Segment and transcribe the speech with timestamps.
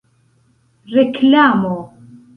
[0.93, 1.73] reklamo